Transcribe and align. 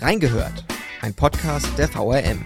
Reingehört, 0.00 0.64
ein 1.00 1.14
Podcast 1.14 1.68
der 1.78 1.88
VRM. 1.88 2.40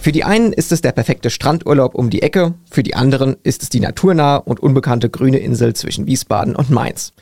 Für 0.00 0.10
die 0.10 0.24
einen 0.24 0.52
ist 0.52 0.72
es 0.72 0.80
der 0.80 0.90
perfekte 0.90 1.30
Strandurlaub 1.30 1.94
um 1.94 2.10
die 2.10 2.22
Ecke, 2.22 2.54
für 2.68 2.82
die 2.82 2.96
anderen 2.96 3.36
ist 3.44 3.62
es 3.62 3.68
die 3.68 3.78
naturnahe 3.78 4.42
und 4.42 4.58
unbekannte 4.58 5.10
grüne 5.10 5.38
Insel 5.38 5.74
zwischen 5.74 6.06
Wiesbaden 6.06 6.56
und 6.56 6.70
Mainz. 6.70 7.12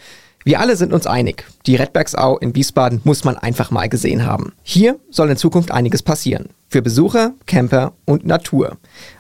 Wir 0.45 0.61
alle 0.61 0.77
sind 0.77 0.95
uns 0.95 1.07
einig, 1.07 1.45
die 1.67 1.77
Redbergsau 1.77 2.39
in 2.39 2.55
Wiesbaden 2.55 3.03
muss 3.05 3.25
man 3.25 3.37
einfach 3.37 3.71
mal 3.71 3.91
gesehen 3.91 4.25
haben. 4.25 4.55
Hier 4.63 4.99
soll 5.11 5.29
in 5.29 5.37
Zukunft 5.37 5.73
einiges 5.73 6.03
passieren. 6.03 6.49
Für 6.69 6.81
Besucher, 6.81 7.35
Camper 7.47 7.93
und 8.07 8.25
Natur. 8.25 8.79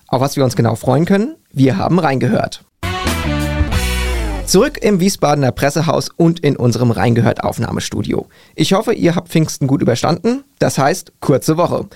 Auf 0.08 0.22
was 0.22 0.36
wir 0.36 0.44
uns 0.44 0.56
genau 0.56 0.74
freuen 0.74 1.04
können, 1.04 1.36
wir 1.52 1.76
haben 1.76 1.98
reingehört. 1.98 2.64
Zurück 4.50 4.78
im 4.82 4.98
Wiesbadener 4.98 5.52
Pressehaus 5.52 6.08
und 6.08 6.40
in 6.40 6.56
unserem 6.56 6.90
Reingehört 6.90 7.44
Aufnahmestudio. 7.44 8.26
Ich 8.56 8.72
hoffe, 8.72 8.92
ihr 8.92 9.14
habt 9.14 9.28
Pfingsten 9.28 9.68
gut 9.68 9.80
überstanden. 9.80 10.42
Das 10.58 10.76
heißt, 10.76 11.12
kurze 11.20 11.56
Woche. 11.56 11.86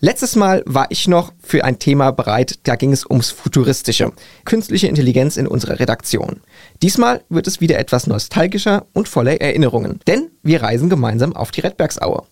Letztes 0.00 0.34
Mal 0.34 0.64
war 0.66 0.86
ich 0.90 1.06
noch 1.06 1.32
für 1.40 1.64
ein 1.64 1.78
Thema 1.78 2.10
bereit, 2.10 2.58
da 2.64 2.74
ging 2.74 2.92
es 2.92 3.06
ums 3.08 3.30
Futuristische. 3.30 4.10
Künstliche 4.44 4.88
Intelligenz 4.88 5.36
in 5.36 5.46
unserer 5.46 5.78
Redaktion. 5.78 6.40
Diesmal 6.82 7.22
wird 7.28 7.46
es 7.46 7.60
wieder 7.60 7.78
etwas 7.78 8.08
nostalgischer 8.08 8.84
und 8.94 9.06
voller 9.06 9.40
Erinnerungen, 9.40 10.00
denn 10.08 10.32
wir 10.42 10.60
reisen 10.60 10.90
gemeinsam 10.90 11.36
auf 11.36 11.52
die 11.52 11.60
Redbergsaue. 11.60 12.24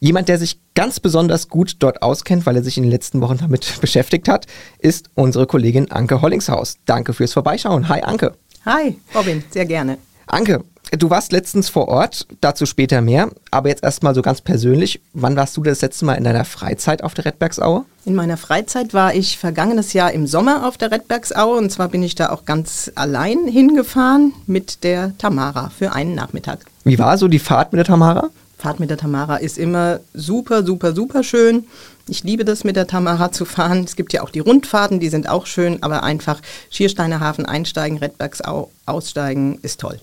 Jemand, 0.00 0.28
der 0.28 0.38
sich 0.40 0.58
ganz 0.74 0.98
besonders 0.98 1.48
gut 1.48 1.76
dort 1.78 2.02
auskennt, 2.02 2.44
weil 2.44 2.56
er 2.56 2.64
sich 2.64 2.76
in 2.76 2.82
den 2.82 2.90
letzten 2.90 3.20
Wochen 3.20 3.38
damit 3.38 3.72
beschäftigt 3.80 4.28
hat, 4.28 4.46
ist 4.80 5.10
unsere 5.14 5.46
Kollegin 5.46 5.92
Anke 5.92 6.22
Hollingshaus. 6.22 6.78
Danke 6.86 7.12
fürs 7.12 7.34
Vorbeischauen. 7.34 7.88
Hi 7.88 8.02
Anke. 8.02 8.32
Hi, 8.64 8.96
Robin, 9.12 9.42
sehr 9.50 9.66
gerne. 9.66 9.98
Anke, 10.26 10.62
du 10.92 11.10
warst 11.10 11.32
letztens 11.32 11.68
vor 11.68 11.88
Ort, 11.88 12.28
dazu 12.40 12.64
später 12.64 13.00
mehr, 13.00 13.28
aber 13.50 13.70
jetzt 13.70 13.82
erstmal 13.82 14.14
so 14.14 14.22
ganz 14.22 14.40
persönlich, 14.40 15.00
wann 15.14 15.34
warst 15.34 15.56
du 15.56 15.64
das 15.64 15.80
letzte 15.80 16.04
Mal 16.04 16.14
in 16.14 16.22
deiner 16.22 16.44
Freizeit 16.44 17.02
auf 17.02 17.12
der 17.14 17.24
Redbergsaue? 17.24 17.84
In 18.04 18.14
meiner 18.14 18.36
Freizeit 18.36 18.94
war 18.94 19.16
ich 19.16 19.36
vergangenes 19.36 19.94
Jahr 19.94 20.12
im 20.12 20.28
Sommer 20.28 20.68
auf 20.68 20.78
der 20.78 20.92
Redbergsaue 20.92 21.58
und 21.58 21.72
zwar 21.72 21.88
bin 21.88 22.04
ich 22.04 22.14
da 22.14 22.30
auch 22.30 22.44
ganz 22.44 22.92
allein 22.94 23.48
hingefahren 23.48 24.32
mit 24.46 24.84
der 24.84 25.18
Tamara 25.18 25.70
für 25.76 25.92
einen 25.92 26.14
Nachmittag. 26.14 26.60
Wie 26.84 27.00
war 27.00 27.18
so 27.18 27.26
die 27.26 27.40
Fahrt 27.40 27.72
mit 27.72 27.78
der 27.78 27.86
Tamara? 27.86 28.30
Fahrt 28.58 28.78
mit 28.78 28.90
der 28.90 28.96
Tamara 28.96 29.38
ist 29.38 29.58
immer 29.58 29.98
super, 30.14 30.64
super, 30.64 30.94
super 30.94 31.24
schön. 31.24 31.64
Ich 32.08 32.24
liebe 32.24 32.44
das 32.44 32.64
mit 32.64 32.76
der 32.76 32.86
Tamara 32.86 33.30
zu 33.30 33.44
fahren. 33.44 33.84
Es 33.84 33.96
gibt 33.96 34.12
ja 34.12 34.22
auch 34.22 34.30
die 34.30 34.40
Rundfahrten, 34.40 35.00
die 35.00 35.08
sind 35.08 35.28
auch 35.28 35.46
schön, 35.46 35.82
aber 35.82 36.02
einfach 36.02 36.40
Schiersteiner 36.70 37.20
Hafen 37.20 37.46
einsteigen, 37.46 37.98
Redbergsau 37.98 38.70
aussteigen 38.86 39.58
ist 39.62 39.80
toll. 39.80 40.00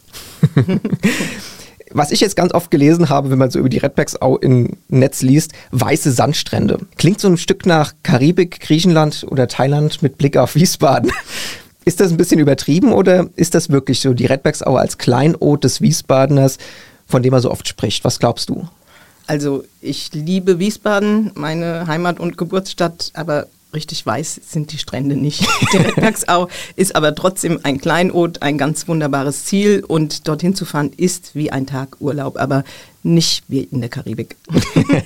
Was 1.91 2.11
ich 2.11 2.19
jetzt 2.19 2.35
ganz 2.35 2.53
oft 2.53 2.69
gelesen 2.69 3.09
habe, 3.09 3.31
wenn 3.31 3.39
man 3.39 3.49
so 3.49 3.57
über 3.57 3.69
die 3.69 3.79
Redbergsau 3.79 4.37
im 4.37 4.77
Netz 4.89 5.23
liest, 5.23 5.53
weiße 5.71 6.11
Sandstrände. 6.11 6.77
Klingt 6.97 7.19
so 7.19 7.27
ein 7.27 7.37
Stück 7.37 7.65
nach 7.65 7.93
Karibik, 8.03 8.59
Griechenland 8.59 9.25
oder 9.27 9.47
Thailand 9.47 10.03
mit 10.03 10.19
Blick 10.19 10.37
auf 10.37 10.53
Wiesbaden. 10.55 11.11
Ist 11.85 11.99
das 11.99 12.11
ein 12.11 12.17
bisschen 12.17 12.39
übertrieben 12.39 12.93
oder 12.93 13.29
ist 13.35 13.55
das 13.55 13.69
wirklich 13.69 14.01
so 14.01 14.13
die 14.13 14.27
Redbergsau 14.27 14.75
als 14.75 14.99
Kleinod 14.99 15.63
des 15.63 15.81
Wiesbadeners 15.81 16.59
von 17.09 17.23
dem 17.23 17.33
er 17.33 17.41
so 17.41 17.51
oft 17.51 17.67
spricht. 17.67 18.05
Was 18.05 18.19
glaubst 18.19 18.49
du? 18.49 18.69
Also 19.29 19.63
ich 19.79 20.11
liebe 20.11 20.57
Wiesbaden, 20.57 21.29
meine 21.35 21.85
Heimat 21.85 22.19
und 22.19 22.35
Geburtsstadt, 22.35 23.11
aber 23.13 23.45
richtig 23.75 24.03
weiß 24.03 24.41
sind 24.43 24.71
die 24.71 24.79
Strände 24.79 25.15
nicht. 25.15 25.45
Die 25.71 25.77
Redbergsau 25.77 26.47
ist 26.75 26.95
aber 26.95 27.13
trotzdem 27.13 27.59
ein 27.61 27.77
Kleinod, 27.77 28.41
ein 28.41 28.57
ganz 28.57 28.87
wunderbares 28.87 29.45
Ziel 29.45 29.85
und 29.87 30.27
dorthin 30.27 30.55
zu 30.55 30.65
fahren 30.65 30.91
ist 30.97 31.35
wie 31.35 31.51
ein 31.51 31.67
Tag 31.67 31.97
Urlaub, 31.99 32.39
aber 32.39 32.63
nicht 33.09 33.43
wie 33.47 33.63
in 33.63 33.81
der 33.81 33.89
Karibik. 33.89 34.35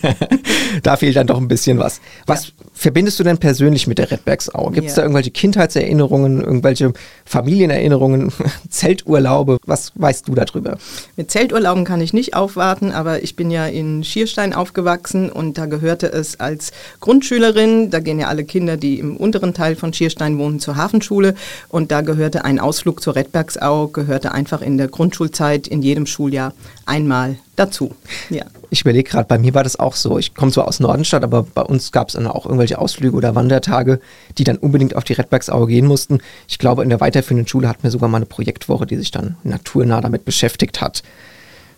da 0.83 0.97
fehlt 0.97 1.15
dann 1.15 1.27
doch 1.27 1.37
ein 1.37 1.47
bisschen 1.47 1.79
was. 1.79 2.01
Was 2.25 2.47
ja. 2.47 2.53
verbindest 2.73 3.19
du 3.19 3.23
denn 3.23 3.37
persönlich 3.37 3.87
mit 3.87 3.97
der 3.97 4.11
Redbergsau? 4.11 4.69
Gibt 4.71 4.87
es 4.87 4.93
ja. 4.93 4.97
da 4.97 5.01
irgendwelche 5.03 5.31
Kindheitserinnerungen, 5.31 6.41
irgendwelche 6.41 6.93
Familienerinnerungen, 7.25 8.31
Zelturlaube? 8.69 9.57
Was 9.65 9.91
weißt 9.95 10.27
du 10.27 10.35
darüber? 10.35 10.77
Mit 11.15 11.31
Zelturlauben 11.31 11.85
kann 11.85 12.01
ich 12.01 12.13
nicht 12.13 12.35
aufwarten, 12.35 12.91
aber 12.91 13.23
ich 13.23 13.35
bin 13.35 13.49
ja 13.49 13.65
in 13.65 14.03
Schierstein 14.03 14.53
aufgewachsen 14.53 15.31
und 15.31 15.57
da 15.57 15.65
gehörte 15.65 16.11
es 16.11 16.39
als 16.39 16.71
Grundschülerin, 16.99 17.89
da 17.89 17.99
gehen 17.99 18.19
ja 18.19 18.27
alle 18.27 18.43
Kinder, 18.43 18.77
die 18.77 18.99
im 18.99 19.17
unteren 19.17 19.53
Teil 19.53 19.75
von 19.75 19.93
Schierstein 19.93 20.37
wohnen, 20.37 20.59
zur 20.59 20.75
Hafenschule 20.75 21.35
und 21.69 21.91
da 21.91 22.01
gehörte 22.01 22.45
ein 22.45 22.59
Ausflug 22.59 23.01
zur 23.01 23.15
Redbergsau, 23.15 23.87
gehörte 23.87 24.33
einfach 24.33 24.61
in 24.61 24.77
der 24.77 24.89
Grundschulzeit 24.89 25.67
in 25.67 25.81
jedem 25.81 26.05
Schuljahr 26.05 26.53
einmal 26.85 27.37
dazu. 27.55 27.95
Ja. 28.29 28.45
Ich 28.69 28.81
überlege 28.81 29.09
gerade, 29.09 29.27
bei 29.27 29.37
mir 29.37 29.53
war 29.53 29.63
das 29.63 29.79
auch 29.79 29.95
so. 29.95 30.17
Ich 30.17 30.33
komme 30.33 30.51
zwar 30.51 30.67
aus 30.67 30.79
Nordenstadt, 30.79 31.23
aber 31.23 31.43
bei 31.43 31.61
uns 31.61 31.91
gab 31.91 32.07
es 32.07 32.15
dann 32.15 32.27
auch 32.27 32.45
irgendwelche 32.45 32.79
Ausflüge 32.79 33.15
oder 33.15 33.35
Wandertage, 33.35 33.99
die 34.37 34.43
dann 34.43 34.57
unbedingt 34.57 34.95
auf 34.95 35.03
die 35.03 35.13
Redbergsaue 35.13 35.67
gehen 35.67 35.85
mussten. 35.85 36.19
Ich 36.47 36.57
glaube, 36.57 36.83
in 36.83 36.89
der 36.89 36.99
weiterführenden 36.99 37.47
Schule 37.47 37.69
hatten 37.69 37.83
wir 37.83 37.91
sogar 37.91 38.09
mal 38.09 38.17
eine 38.17 38.25
Projektwoche, 38.25 38.85
die 38.85 38.97
sich 38.97 39.11
dann 39.11 39.37
naturnah 39.43 40.01
damit 40.01 40.25
beschäftigt 40.25 40.81
hat. 40.81 41.03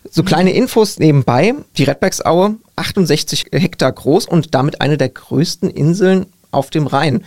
So 0.09 0.24
kleine 0.24 0.53
Infos 0.53 1.00
nebenbei. 1.00 1.56
Die 1.78 1.84
Redbergsaue, 1.84 2.56
68 2.75 3.47
Hektar 3.52 3.92
groß 3.92 4.28
und 4.28 4.53
damit 4.53 4.81
eine 4.81 4.97
der 4.97 5.09
größten 5.09 5.69
Inseln 5.69 6.28
auf 6.52 6.69
dem 6.69 6.88
Rhein. 6.88 7.24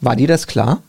War 0.00 0.16
dir 0.16 0.28
das 0.28 0.46
klar? 0.46 0.82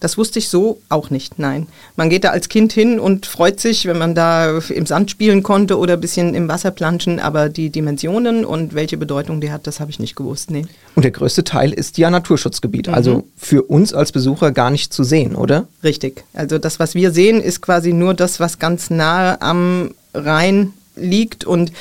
Das 0.00 0.18
wusste 0.18 0.38
ich 0.38 0.48
so 0.48 0.80
auch 0.88 1.10
nicht, 1.10 1.38
nein. 1.38 1.66
Man 1.96 2.10
geht 2.10 2.24
da 2.24 2.30
als 2.30 2.48
Kind 2.48 2.72
hin 2.72 3.00
und 3.00 3.26
freut 3.26 3.60
sich, 3.60 3.86
wenn 3.86 3.98
man 3.98 4.14
da 4.14 4.58
im 4.58 4.86
Sand 4.86 5.10
spielen 5.10 5.42
konnte 5.42 5.78
oder 5.78 5.94
ein 5.94 6.00
bisschen 6.00 6.34
im 6.34 6.48
Wasser 6.48 6.70
planschen, 6.70 7.20
aber 7.20 7.48
die 7.48 7.70
Dimensionen 7.70 8.44
und 8.44 8.74
welche 8.74 8.96
Bedeutung 8.96 9.40
die 9.40 9.50
hat, 9.50 9.66
das 9.66 9.80
habe 9.80 9.90
ich 9.90 9.98
nicht 9.98 10.16
gewusst, 10.16 10.50
nee. 10.50 10.66
Und 10.94 11.04
der 11.04 11.10
größte 11.10 11.44
Teil 11.44 11.72
ist 11.72 11.98
ja 11.98 12.10
Naturschutzgebiet, 12.10 12.88
mhm. 12.88 12.94
also 12.94 13.24
für 13.36 13.62
uns 13.62 13.94
als 13.94 14.12
Besucher 14.12 14.52
gar 14.52 14.70
nicht 14.70 14.92
zu 14.92 15.04
sehen, 15.04 15.36
oder? 15.36 15.66
Richtig. 15.82 16.24
Also 16.34 16.58
das, 16.58 16.78
was 16.78 16.94
wir 16.94 17.10
sehen, 17.10 17.40
ist 17.40 17.62
quasi 17.62 17.92
nur 17.92 18.14
das, 18.14 18.40
was 18.40 18.58
ganz 18.58 18.90
nahe 18.90 19.40
am 19.40 19.94
Rhein 20.12 20.74
liegt 20.96 21.44
und 21.44 21.72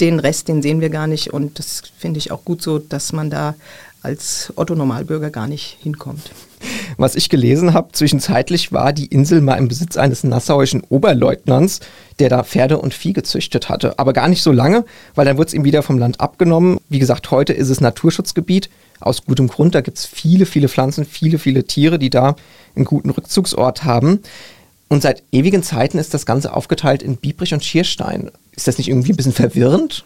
den 0.00 0.20
Rest, 0.20 0.48
den 0.48 0.62
sehen 0.62 0.80
wir 0.80 0.90
gar 0.90 1.06
nicht 1.06 1.32
und 1.32 1.58
das 1.58 1.82
finde 1.98 2.18
ich 2.18 2.30
auch 2.30 2.44
gut 2.44 2.62
so, 2.62 2.78
dass 2.78 3.12
man 3.12 3.30
da 3.30 3.54
als 4.02 4.52
Otto 4.56 4.74
Normalbürger 4.74 5.30
gar 5.30 5.48
nicht 5.48 5.78
hinkommt. 5.80 6.30
Was 6.96 7.14
ich 7.14 7.28
gelesen 7.28 7.74
habe, 7.74 7.92
zwischenzeitlich 7.92 8.72
war 8.72 8.92
die 8.92 9.06
Insel 9.06 9.40
mal 9.40 9.54
im 9.54 9.68
Besitz 9.68 9.96
eines 9.96 10.24
nassauischen 10.24 10.82
Oberleutnants, 10.88 11.80
der 12.18 12.28
da 12.28 12.42
Pferde 12.42 12.78
und 12.78 12.94
Vieh 12.94 13.12
gezüchtet 13.12 13.68
hatte. 13.68 13.98
Aber 13.98 14.12
gar 14.12 14.28
nicht 14.28 14.42
so 14.42 14.52
lange, 14.52 14.84
weil 15.14 15.24
dann 15.24 15.36
wurde 15.36 15.48
es 15.48 15.54
ihm 15.54 15.64
wieder 15.64 15.82
vom 15.82 15.98
Land 15.98 16.20
abgenommen. 16.20 16.78
Wie 16.88 16.98
gesagt, 16.98 17.30
heute 17.30 17.52
ist 17.52 17.68
es 17.68 17.80
Naturschutzgebiet. 17.80 18.68
Aus 19.00 19.24
gutem 19.24 19.46
Grund, 19.48 19.74
da 19.74 19.80
gibt 19.80 19.98
es 19.98 20.06
viele, 20.06 20.44
viele 20.44 20.68
Pflanzen, 20.68 21.04
viele, 21.04 21.38
viele 21.38 21.64
Tiere, 21.64 21.98
die 21.98 22.10
da 22.10 22.34
einen 22.74 22.84
guten 22.84 23.10
Rückzugsort 23.10 23.84
haben. 23.84 24.20
Und 24.88 25.02
seit 25.02 25.22
ewigen 25.32 25.62
Zeiten 25.62 25.98
ist 25.98 26.14
das 26.14 26.24
Ganze 26.24 26.54
aufgeteilt 26.54 27.02
in 27.02 27.18
Biebrich 27.18 27.52
und 27.52 27.62
Schierstein. 27.62 28.30
Ist 28.56 28.66
das 28.66 28.78
nicht 28.78 28.88
irgendwie 28.88 29.12
ein 29.12 29.16
bisschen 29.16 29.34
verwirrend? 29.34 30.04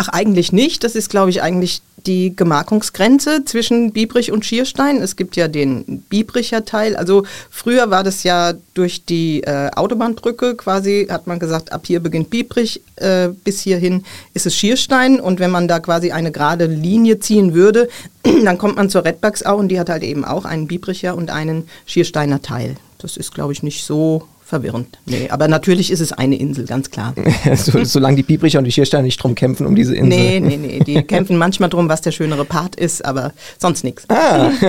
Ach, 0.00 0.08
eigentlich 0.10 0.52
nicht. 0.52 0.84
Das 0.84 0.94
ist, 0.94 1.10
glaube 1.10 1.30
ich, 1.30 1.42
eigentlich 1.42 1.82
die 2.06 2.36
Gemarkungsgrenze 2.36 3.44
zwischen 3.44 3.90
Biebrich 3.90 4.30
und 4.30 4.46
Schierstein. 4.46 5.02
Es 5.02 5.16
gibt 5.16 5.34
ja 5.34 5.48
den 5.48 6.02
Biebricher 6.08 6.64
Teil. 6.64 6.94
Also 6.94 7.24
früher 7.50 7.90
war 7.90 8.04
das 8.04 8.22
ja 8.22 8.54
durch 8.74 9.04
die 9.04 9.42
äh, 9.42 9.70
Autobahnbrücke 9.74 10.54
quasi, 10.54 11.08
hat 11.10 11.26
man 11.26 11.40
gesagt, 11.40 11.72
ab 11.72 11.82
hier 11.84 11.98
beginnt 11.98 12.30
Biebrich, 12.30 12.80
äh, 12.94 13.30
bis 13.42 13.60
hierhin 13.60 14.04
ist 14.34 14.46
es 14.46 14.54
Schierstein. 14.54 15.18
Und 15.18 15.40
wenn 15.40 15.50
man 15.50 15.66
da 15.66 15.80
quasi 15.80 16.12
eine 16.12 16.30
gerade 16.30 16.66
Linie 16.66 17.18
ziehen 17.18 17.52
würde, 17.52 17.88
dann 18.22 18.56
kommt 18.56 18.76
man 18.76 18.90
zur 18.90 19.04
Redbergsau 19.04 19.56
und 19.56 19.66
die 19.66 19.80
hat 19.80 19.90
halt 19.90 20.04
eben 20.04 20.24
auch 20.24 20.44
einen 20.44 20.68
Biebricher 20.68 21.16
und 21.16 21.30
einen 21.30 21.68
Schiersteiner 21.86 22.40
Teil. 22.40 22.76
Das 22.98 23.16
ist, 23.16 23.34
glaube 23.34 23.52
ich, 23.52 23.64
nicht 23.64 23.84
so 23.84 24.28
verwirrend. 24.48 24.98
Nee, 25.04 25.28
aber 25.28 25.46
natürlich 25.46 25.90
ist 25.90 26.00
es 26.00 26.12
eine 26.12 26.36
Insel, 26.36 26.64
ganz 26.64 26.90
klar. 26.90 27.14
so, 27.54 27.84
solange 27.84 28.16
die 28.16 28.22
Biebricher 28.22 28.58
und 28.58 28.64
die 28.64 28.72
Schiersteiner 28.72 29.02
nicht 29.02 29.22
drum 29.22 29.34
kämpfen 29.34 29.66
um 29.66 29.76
diese 29.76 29.94
Insel. 29.94 30.18
Nee, 30.18 30.40
nee, 30.40 30.56
nee. 30.56 30.80
Die 30.80 31.02
kämpfen 31.02 31.36
manchmal 31.36 31.68
drum, 31.68 31.88
was 31.88 32.00
der 32.00 32.12
schönere 32.12 32.46
Part 32.46 32.74
ist, 32.74 33.04
aber 33.04 33.32
sonst 33.58 33.84
nichts. 33.84 34.08
Ah. 34.08 34.50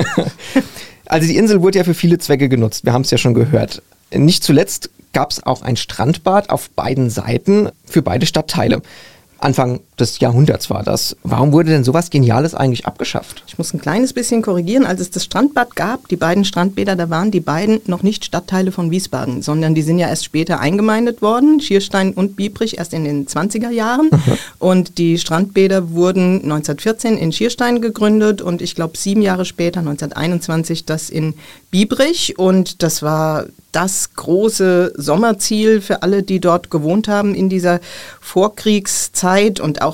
Also 1.10 1.28
die 1.28 1.38
Insel 1.38 1.64
wurde 1.64 1.80
ja 1.80 1.84
für 1.84 1.96
viele 1.96 2.20
Zwecke 2.20 2.50
genutzt. 2.50 2.86
Wir 2.86 2.94
haben 2.94 3.02
es 3.02 3.10
ja 3.10 3.18
schon 3.18 3.34
gehört. 3.34 3.82
Nicht 4.14 4.44
zuletzt 4.44 4.92
gab 5.12 5.32
es 5.32 5.42
auch 5.42 5.64
ein 5.64 5.76
Strandbad 5.76 6.52
auf 6.52 6.70
beiden 6.70 7.10
Seiten 7.10 7.70
für 7.84 8.04
beide 8.04 8.28
Stadtteile. 8.28 8.84
Anfang 9.40 9.80
des 10.00 10.20
Jahrhunderts 10.20 10.70
war 10.70 10.84
das. 10.84 11.16
Warum 11.24 11.52
wurde 11.52 11.72
denn 11.72 11.84
sowas 11.84 12.10
Geniales 12.10 12.56
eigentlich 12.56 12.86
abgeschafft? 12.86 13.44
Ich 13.48 13.58
muss 13.58 13.74
ein 13.74 13.82
kleines 13.82 14.14
bisschen 14.14 14.42
korrigieren. 14.42 14.86
Als 14.86 15.02
es 15.02 15.12
das 15.12 15.24
Strandbad 15.24 15.76
gab, 15.76 16.08
die 16.08 16.16
beiden 16.16 16.46
Strandbäder, 16.46 16.96
da 16.96 17.10
waren 17.10 17.32
die 17.32 17.40
beiden 17.40 17.82
noch 17.86 18.04
nicht 18.04 18.26
Stadtteile 18.26 18.72
von 18.72 18.92
Wiesbaden, 18.92 19.42
sondern 19.42 19.76
die 19.76 19.82
sind 19.82 20.00
ja 20.00 20.08
erst 20.08 20.26
später 20.26 20.60
eingemeindet 20.60 21.22
worden, 21.22 21.60
Schierstein 21.60 22.14
und 22.14 22.36
Biebrich 22.36 22.78
erst 22.78 22.94
in 22.94 23.04
den 23.04 23.28
20er 23.28 23.70
Jahren. 23.70 24.10
Mhm. 24.12 24.38
Und 24.60 24.98
die 24.98 25.18
Strandbäder 25.18 25.92
wurden 25.92 26.36
1914 26.36 27.18
in 27.18 27.32
Schierstein 27.32 27.82
gegründet 27.82 28.42
und 28.42 28.62
ich 28.62 28.76
glaube 28.76 28.98
sieben 28.98 29.22
Jahre 29.22 29.46
später, 29.46 29.80
1921, 29.80 30.86
das 30.86 31.10
in 31.10 31.34
Biebrich. 31.72 32.38
Und 32.38 32.84
das 32.84 33.02
war 33.02 33.46
das 33.72 34.14
große 34.16 34.94
Sommerziel 34.96 35.82
für 35.82 36.02
alle, 36.02 36.24
die 36.24 36.40
dort 36.40 36.72
gewohnt 36.72 37.08
haben 37.08 37.36
in 37.36 37.50
dieser 37.50 37.80
Vorkriegszeit 38.20 39.60
und 39.60 39.82
auch 39.82 39.89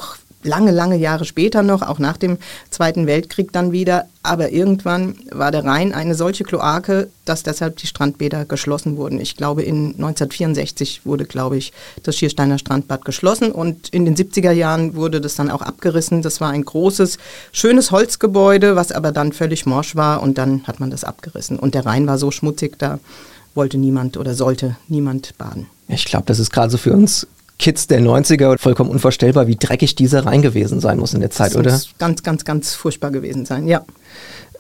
lange, 0.46 0.72
lange 0.72 0.96
Jahre 0.96 1.26
später 1.26 1.64
noch, 1.64 1.82
auch 1.82 2.00
nach 2.00 2.18
dem 2.18 2.38
Zweiten 2.70 3.08
Weltkrieg 3.08 3.52
dann 3.52 3.72
wieder. 3.72 4.06
Aber 4.24 4.52
irgendwann 4.52 5.16
war 5.32 5.52
der 5.52 5.66
Rhein 5.66 5.94
eine 5.94 6.16
solche 6.16 6.44
Kloake, 6.44 7.10
dass 7.26 7.44
deshalb 7.44 7.78
die 7.78 7.88
Strandbäder 7.88 8.46
geschlossen 8.46 8.98
wurden. 8.98 9.20
Ich 9.20 9.36
glaube, 9.36 9.64
in 9.64 9.96
1964 9.96 11.06
wurde, 11.06 11.26
glaube 11.26 11.58
ich, 11.58 11.74
das 12.04 12.16
Schiersteiner 12.16 12.58
Strandbad 12.58 13.04
geschlossen 13.06 13.52
und 13.52 13.90
in 13.90 14.06
den 14.06 14.16
70er 14.16 14.52
Jahren 14.52 14.96
wurde 14.96 15.20
das 15.20 15.36
dann 15.36 15.52
auch 15.52 15.62
abgerissen. 15.62 16.22
Das 16.22 16.40
war 16.42 16.50
ein 16.50 16.64
großes, 16.64 17.18
schönes 17.52 17.92
Holzgebäude, 17.92 18.76
was 18.76 18.92
aber 18.92 19.12
dann 19.12 19.34
völlig 19.34 19.66
morsch 19.66 19.96
war 19.96 20.22
und 20.22 20.38
dann 20.38 20.66
hat 20.68 20.80
man 20.80 20.92
das 20.92 21.04
abgerissen. 21.04 21.60
Und 21.60 21.76
der 21.76 21.86
Rhein 21.86 22.08
war 22.08 22.18
so 22.18 22.32
schmutzig, 22.32 22.78
da 22.78 23.00
wollte 23.54 23.78
niemand 23.78 24.18
oder 24.18 24.34
sollte 24.34 24.76
niemand 24.88 25.38
baden. 25.38 25.68
Ich 25.88 26.06
glaube, 26.06 26.26
das 26.26 26.40
ist 26.40 26.52
gerade 26.52 26.72
so 26.72 26.78
für 26.78 26.94
uns 26.94 27.28
Kids 27.58 27.88
der 27.88 28.02
90er 28.02 28.58
vollkommen 28.60 28.90
unvorstellbar, 28.90 29.48
wie 29.48 29.56
dreckig 29.56 29.96
dieser 29.96 30.26
Rhein 30.26 30.42
gewesen 30.42 30.80
sein 30.80 30.98
muss 30.98 31.14
in 31.14 31.22
der 31.22 31.32
Zeit, 31.32 31.52
das 31.52 31.58
oder? 31.58 31.72
Muss 31.72 31.90
ganz, 31.98 32.24
ganz, 32.24 32.46
ganz 32.46 32.74
furchtbar 32.74 33.12
gewesen 33.12 33.46
sein, 33.46 33.68
ja. 33.68 33.86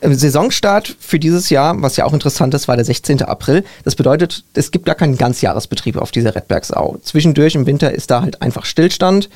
Äh, 0.01 0.13
Saisonstart 0.13 0.95
für 0.99 1.19
dieses 1.19 1.49
Jahr, 1.49 1.81
was 1.81 1.97
ja 1.97 2.05
auch 2.05 2.13
interessant 2.13 2.53
ist, 2.53 2.67
war 2.67 2.75
der 2.75 2.85
16. 2.85 3.23
April. 3.23 3.63
Das 3.83 3.95
bedeutet, 3.95 4.43
es 4.53 4.71
gibt 4.71 4.85
gar 4.85 4.95
keinen 4.95 5.17
Ganzjahresbetrieb 5.17 5.97
auf 5.97 6.11
dieser 6.11 6.35
Redbergsau. 6.35 6.97
Zwischendurch 7.01 7.55
im 7.55 7.65
Winter 7.65 7.91
ist 7.91 8.11
da 8.11 8.21
halt 8.21 8.41
einfach 8.41 8.65
Stillstand. 8.65 9.29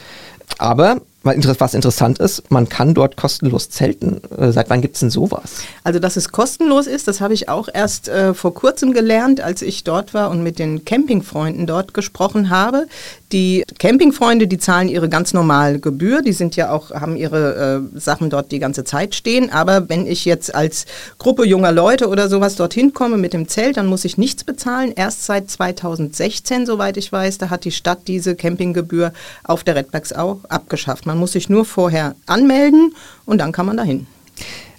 Aber 0.58 1.02
was 1.24 1.74
interessant 1.74 2.20
ist, 2.20 2.50
man 2.50 2.70
kann 2.70 2.94
dort 2.94 3.18
kostenlos 3.18 3.70
zelten. 3.70 4.22
Äh, 4.38 4.52
seit 4.52 4.70
wann 4.70 4.82
gibt 4.82 4.96
es 4.96 5.02
denn 5.02 5.10
sowas? 5.10 5.64
Also, 5.84 6.00
dass 6.00 6.16
es 6.16 6.32
kostenlos 6.32 6.88
ist, 6.88 7.08
das 7.08 7.22
habe 7.22 7.34
ich 7.34 7.50
auch 7.50 7.68
erst 7.72 8.08
äh, 8.08 8.34
vor 8.34 8.54
kurzem 8.54 8.94
gelernt, 8.94 9.42
als 9.42 9.62
ich 9.62 9.84
dort 9.84 10.14
war 10.14 10.32
und 10.32 10.44
mit 10.44 10.60
den 10.60 10.86
Campingfreunden 10.86 11.68
dort 11.68 11.94
gesprochen 11.94 12.50
habe. 12.50 12.88
Die 13.32 13.64
Campingfreunde, 13.78 14.48
die 14.48 14.58
zahlen 14.58 14.90
ihre 14.90 15.08
ganz 15.08 15.34
normale 15.34 15.80
Gebühr, 15.80 16.24
die 16.24 16.34
sind 16.34 16.56
ja 16.56 16.72
auch, 16.72 16.90
haben 16.90 17.16
ihre 17.16 17.84
äh, 17.94 18.00
Sachen 18.00 18.32
dort 18.32 18.52
die 18.52 18.58
ganze 18.58 18.84
Zeit 18.84 19.14
stehen. 19.14 19.52
Aber 19.52 19.88
wenn 19.88 20.08
ich 20.08 20.26
jetzt 20.26 20.56
als 20.56 20.88
Gruppe 21.20 21.46
junger 21.46 21.72
Leute 21.72 22.08
oder 22.08 22.28
sowas 22.28 22.56
dorthin 22.56 22.92
komme 22.92 23.18
mit 23.18 23.34
dem 23.34 23.48
Zelt, 23.48 23.78
dann 23.78 23.86
muss 23.86 24.04
ich 24.04 24.18
nichts 24.18 24.44
bezahlen. 24.44 24.94
Erst 24.96 25.26
seit 25.26 25.48
2016, 25.48 26.66
soweit 26.66 26.98
ich 26.98 27.12
weiß, 27.12 27.38
da 27.38 27.52
hat 27.52 27.66
die 27.66 27.72
Stadt 27.72 28.08
diese 28.08 28.36
Campinggebühr 28.36 29.14
auf 29.44 29.64
der 29.64 29.76
Redbergsau 29.76 30.42
abgeschafft. 30.50 31.06
Man 31.06 31.20
muss 31.20 31.34
sich 31.34 31.50
nur 31.50 31.66
vorher 31.66 32.16
anmelden 32.26 32.96
und 33.28 33.38
dann 33.38 33.52
kann 33.52 33.68
man 33.68 33.78
dahin. 33.78 34.08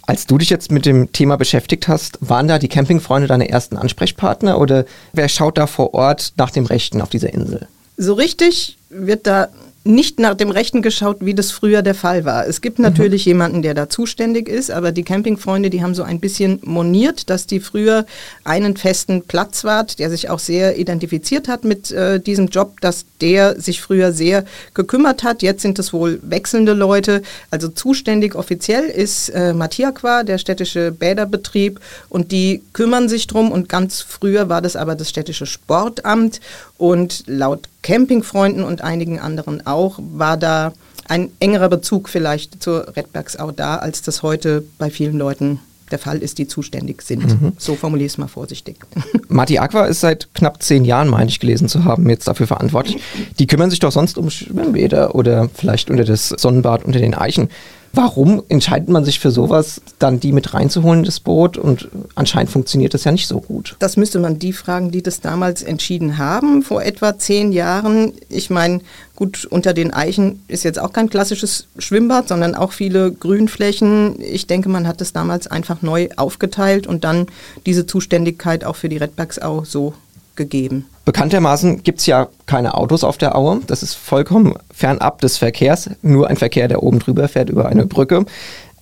Als 0.06 0.26
du 0.26 0.38
dich 0.38 0.50
jetzt 0.50 0.72
mit 0.72 0.86
dem 0.86 1.12
Thema 1.12 1.36
beschäftigt 1.36 1.86
hast, 1.86 2.18
waren 2.20 2.48
da 2.48 2.58
die 2.58 2.66
Campingfreunde 2.66 3.28
deine 3.28 3.48
ersten 3.48 3.76
Ansprechpartner 3.76 4.58
oder 4.58 4.86
wer 5.12 5.28
schaut 5.28 5.56
da 5.56 5.68
vor 5.68 5.94
Ort 5.94 6.32
nach 6.36 6.50
dem 6.50 6.66
Rechten 6.66 7.00
auf 7.00 7.10
dieser 7.10 7.32
Insel? 7.32 7.68
So 8.02 8.14
richtig 8.14 8.78
wird 8.88 9.26
da 9.26 9.50
nicht 9.82 10.18
nach 10.18 10.34
dem 10.34 10.50
Rechten 10.50 10.82
geschaut, 10.82 11.18
wie 11.20 11.34
das 11.34 11.50
früher 11.50 11.80
der 11.80 11.94
Fall 11.94 12.26
war. 12.26 12.46
Es 12.46 12.60
gibt 12.60 12.78
natürlich 12.78 13.24
mhm. 13.24 13.30
jemanden, 13.30 13.62
der 13.62 13.72
da 13.72 13.88
zuständig 13.88 14.46
ist, 14.48 14.70
aber 14.70 14.92
die 14.92 15.04
Campingfreunde, 15.04 15.70
die 15.70 15.82
haben 15.82 15.94
so 15.94 16.02
ein 16.02 16.20
bisschen 16.20 16.60
moniert, 16.62 17.30
dass 17.30 17.46
die 17.46 17.60
früher 17.60 18.04
einen 18.44 18.76
festen 18.76 19.22
Platzwart, 19.22 19.98
der 19.98 20.10
sich 20.10 20.28
auch 20.28 20.38
sehr 20.38 20.78
identifiziert 20.78 21.48
hat 21.48 21.64
mit 21.64 21.90
äh, 21.92 22.20
diesem 22.20 22.48
Job, 22.48 22.80
dass 22.82 23.06
der 23.22 23.58
sich 23.58 23.80
früher 23.80 24.12
sehr 24.12 24.44
gekümmert 24.74 25.22
hat. 25.22 25.42
Jetzt 25.42 25.62
sind 25.62 25.78
es 25.78 25.94
wohl 25.94 26.20
wechselnde 26.22 26.74
Leute. 26.74 27.22
Also 27.50 27.68
zuständig 27.68 28.34
offiziell 28.34 28.84
ist 28.84 29.30
äh, 29.30 29.54
Matiaqua, 29.54 30.24
der 30.24 30.36
städtische 30.36 30.92
Bäderbetrieb, 30.92 31.80
und 32.10 32.32
die 32.32 32.62
kümmern 32.74 33.08
sich 33.08 33.26
drum. 33.26 33.50
Und 33.50 33.70
ganz 33.70 34.02
früher 34.02 34.50
war 34.50 34.60
das 34.60 34.76
aber 34.76 34.94
das 34.94 35.08
städtische 35.08 35.46
Sportamt. 35.46 36.40
Und 36.76 37.24
laut 37.26 37.68
Campingfreunden 37.82 38.62
und 38.62 38.82
einigen 38.82 39.18
anderen 39.18 39.66
auch, 39.66 39.98
war 40.00 40.36
da 40.36 40.72
ein 41.08 41.30
engerer 41.40 41.68
Bezug 41.68 42.08
vielleicht 42.08 42.62
zur 42.62 42.96
Redbergsau 42.96 43.50
da, 43.50 43.76
als 43.76 44.02
das 44.02 44.22
heute 44.22 44.64
bei 44.78 44.90
vielen 44.90 45.18
Leuten 45.18 45.60
der 45.90 45.98
Fall 45.98 46.18
ist, 46.18 46.38
die 46.38 46.46
zuständig 46.46 47.02
sind. 47.02 47.40
Mhm. 47.40 47.52
So 47.58 47.74
formuliere 47.74 48.06
ich 48.06 48.12
es 48.12 48.18
mal 48.18 48.28
vorsichtig. 48.28 48.76
Mati 49.28 49.58
Aqua 49.58 49.86
ist 49.86 50.00
seit 50.00 50.32
knapp 50.34 50.62
zehn 50.62 50.84
Jahren, 50.84 51.08
meine 51.08 51.28
ich, 51.28 51.40
gelesen 51.40 51.68
zu 51.68 51.84
haben, 51.84 52.08
jetzt 52.08 52.28
dafür 52.28 52.46
verantwortlich. 52.46 53.02
Die 53.38 53.46
kümmern 53.46 53.70
sich 53.70 53.80
doch 53.80 53.92
sonst 53.92 54.18
um 54.18 54.30
Schwimmbäder 54.30 55.14
oder 55.14 55.48
vielleicht 55.52 55.90
unter 55.90 56.04
das 56.04 56.28
Sonnenbad 56.28 56.84
unter 56.84 57.00
den 57.00 57.14
Eichen. 57.14 57.50
Warum 57.92 58.42
entscheidet 58.48 58.88
man 58.88 59.04
sich 59.04 59.18
für 59.18 59.32
sowas, 59.32 59.80
dann 59.98 60.20
die 60.20 60.32
mit 60.32 60.54
reinzuholen, 60.54 61.02
das 61.02 61.18
Boot? 61.18 61.58
Und 61.58 61.88
anscheinend 62.14 62.50
funktioniert 62.50 62.94
das 62.94 63.04
ja 63.04 63.10
nicht 63.10 63.26
so 63.26 63.40
gut. 63.40 63.74
Das 63.80 63.96
müsste 63.96 64.20
man 64.20 64.38
die 64.38 64.52
fragen, 64.52 64.92
die 64.92 65.02
das 65.02 65.20
damals 65.20 65.62
entschieden 65.62 66.16
haben, 66.16 66.62
vor 66.62 66.82
etwa 66.82 67.18
zehn 67.18 67.50
Jahren. 67.50 68.12
Ich 68.28 68.48
meine, 68.48 68.80
gut, 69.16 69.44
unter 69.44 69.72
den 69.72 69.92
Eichen 69.92 70.42
ist 70.46 70.62
jetzt 70.62 70.78
auch 70.78 70.92
kein 70.92 71.10
klassisches 71.10 71.66
Schwimmbad, 71.78 72.28
sondern 72.28 72.54
auch 72.54 72.72
viele 72.72 73.10
Grünflächen. 73.10 74.20
Ich 74.20 74.46
denke, 74.46 74.68
man 74.68 74.86
hat 74.86 75.00
das 75.00 75.12
damals 75.12 75.48
einfach 75.48 75.82
neu 75.82 76.08
aufgeteilt 76.16 76.86
und 76.86 77.02
dann 77.02 77.26
diese 77.66 77.86
Zuständigkeit 77.86 78.64
auch 78.64 78.76
für 78.76 78.88
die 78.88 78.98
Redbergsau 78.98 79.64
so 79.64 79.94
gegeben. 80.40 80.86
Bekanntermaßen 81.04 81.82
gibt 81.82 82.00
es 82.00 82.06
ja 82.06 82.28
keine 82.46 82.74
Autos 82.74 83.04
auf 83.04 83.18
der 83.18 83.36
Aue. 83.36 83.60
Das 83.66 83.82
ist 83.82 83.94
vollkommen 83.94 84.54
fernab 84.72 85.20
des 85.20 85.36
Verkehrs. 85.36 85.90
Nur 86.02 86.28
ein 86.28 86.36
Verkehr, 86.36 86.66
der 86.66 86.82
oben 86.82 86.98
drüber 86.98 87.28
fährt 87.28 87.50
über 87.50 87.66
eine 87.66 87.86
Brücke. 87.86 88.24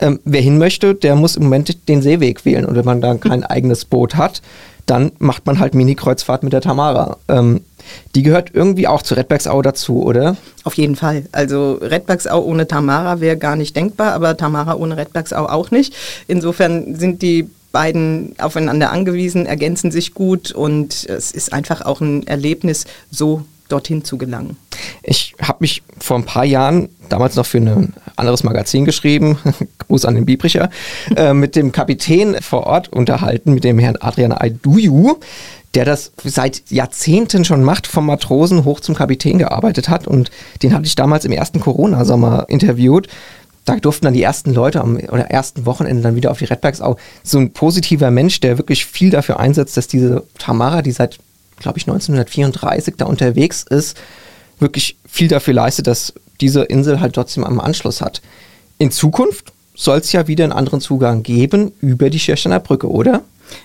Ähm, 0.00 0.20
wer 0.24 0.40
hin 0.40 0.58
möchte, 0.58 0.94
der 0.94 1.16
muss 1.16 1.36
im 1.36 1.44
Moment 1.44 1.88
den 1.88 2.00
Seeweg 2.00 2.44
wählen. 2.44 2.64
Und 2.64 2.76
wenn 2.76 2.84
man 2.84 3.00
dann 3.00 3.18
kein 3.18 3.44
eigenes 3.44 3.84
Boot 3.84 4.14
hat, 4.14 4.40
dann 4.86 5.12
macht 5.18 5.46
man 5.46 5.58
halt 5.58 5.74
Mini-Kreuzfahrt 5.74 6.42
mit 6.42 6.52
der 6.52 6.60
Tamara. 6.60 7.18
Ähm, 7.28 7.62
die 8.14 8.22
gehört 8.22 8.50
irgendwie 8.54 8.86
auch 8.86 9.02
zu 9.02 9.14
Redbergsau 9.14 9.60
dazu, 9.60 10.02
oder? 10.02 10.36
Auf 10.64 10.74
jeden 10.74 10.96
Fall. 10.96 11.24
Also 11.32 11.78
Redbergsau 11.80 12.42
ohne 12.42 12.68
Tamara 12.68 13.20
wäre 13.20 13.36
gar 13.36 13.56
nicht 13.56 13.74
denkbar, 13.76 14.12
aber 14.12 14.36
Tamara 14.36 14.76
ohne 14.76 14.96
Redbergsau 14.96 15.46
auch 15.46 15.70
nicht. 15.70 15.94
Insofern 16.26 16.94
sind 16.94 17.22
die 17.22 17.50
beiden 17.72 18.34
aufeinander 18.38 18.90
angewiesen, 18.90 19.46
ergänzen 19.46 19.90
sich 19.90 20.14
gut 20.14 20.52
und 20.52 21.04
es 21.08 21.32
ist 21.32 21.52
einfach 21.52 21.82
auch 21.82 22.00
ein 22.00 22.26
Erlebnis, 22.26 22.86
so 23.10 23.44
dorthin 23.68 24.04
zu 24.04 24.16
gelangen. 24.16 24.56
Ich 25.02 25.34
habe 25.42 25.58
mich 25.60 25.82
vor 25.98 26.16
ein 26.16 26.24
paar 26.24 26.44
Jahren, 26.44 26.88
damals 27.08 27.36
noch 27.36 27.46
für 27.46 27.58
ein 27.58 27.92
anderes 28.16 28.44
Magazin 28.44 28.84
geschrieben, 28.84 29.38
Gruß 29.78 30.04
an 30.04 30.14
den 30.14 30.26
Biebricher, 30.26 30.70
äh, 31.16 31.34
mit 31.34 31.56
dem 31.56 31.72
Kapitän 31.72 32.36
vor 32.40 32.66
Ort 32.66 32.88
unterhalten, 32.88 33.54
mit 33.54 33.64
dem 33.64 33.78
Herrn 33.78 33.96
Adrian 34.00 34.32
Aiduyu, 34.32 35.16
der 35.74 35.84
das 35.84 36.12
seit 36.24 36.62
Jahrzehnten 36.70 37.44
schon 37.44 37.62
macht, 37.62 37.86
vom 37.86 38.06
Matrosen 38.06 38.64
hoch 38.64 38.80
zum 38.80 38.94
Kapitän 38.94 39.38
gearbeitet 39.38 39.88
hat. 39.88 40.06
Und 40.06 40.30
den 40.62 40.72
hatte 40.72 40.86
ich 40.86 40.94
damals 40.94 41.24
im 41.24 41.32
ersten 41.32 41.60
Corona-Sommer 41.60 42.46
interviewt 42.48 43.08
da 43.68 43.76
durften 43.76 44.06
dann 44.06 44.14
die 44.14 44.22
ersten 44.22 44.54
Leute 44.54 44.80
am 44.80 44.96
oder 44.96 45.30
ersten 45.30 45.66
Wochenende 45.66 46.02
dann 46.02 46.16
wieder 46.16 46.30
auf 46.30 46.38
die 46.38 46.46
Redbergsau. 46.46 46.96
So 47.22 47.38
ein 47.38 47.52
positiver 47.52 48.10
Mensch, 48.10 48.40
der 48.40 48.58
wirklich 48.58 48.86
viel 48.86 49.10
dafür 49.10 49.38
einsetzt, 49.38 49.76
dass 49.76 49.88
diese 49.88 50.24
Tamara, 50.38 50.82
die 50.82 50.92
seit, 50.92 51.18
glaube 51.58 51.78
ich, 51.78 51.84
1934 51.84 52.94
da 52.96 53.04
unterwegs 53.04 53.64
ist, 53.68 53.98
wirklich 54.58 54.96
viel 55.06 55.28
dafür 55.28 55.54
leistet, 55.54 55.86
dass 55.86 56.14
diese 56.40 56.62
Insel 56.62 57.00
halt 57.00 57.14
trotzdem 57.14 57.44
einen 57.44 57.60
Anschluss 57.60 58.00
hat. 58.00 58.22
In 58.78 58.90
Zukunft 58.90 59.52
soll 59.74 59.98
es 59.98 60.12
ja 60.12 60.26
wieder 60.26 60.44
einen 60.44 60.52
anderen 60.52 60.80
Zugang 60.80 61.22
geben 61.22 61.72
über 61.80 62.10
die 62.10 62.18
Schiersteiner 62.18 62.60
Brücke, 62.60 62.90
oder? 62.90 63.22